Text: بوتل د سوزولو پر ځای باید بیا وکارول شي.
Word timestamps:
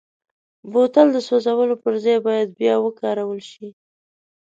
بوتل 0.71 1.07
د 1.13 1.17
سوزولو 1.27 1.75
پر 1.83 1.93
ځای 2.03 2.17
باید 2.27 2.49
بیا 2.59 2.75
وکارول 2.81 3.39
شي. 3.51 3.67